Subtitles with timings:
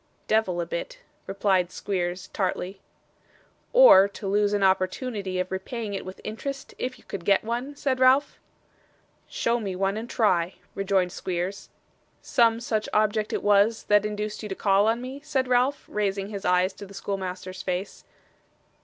[0.25, 0.97] 'Devil a bit,'
[1.27, 2.81] replied Squeers, tartly.
[3.71, 7.75] 'Or to lose an opportunity of repaying it with interest, if you could get one?'
[7.75, 8.39] said Ralph.
[9.27, 11.69] 'Show me one, and try,' rejoined Squeers.
[12.19, 16.29] 'Some such object it was, that induced you to call on me?' said Ralph, raising
[16.29, 18.03] his eyes to the schoolmaster's face.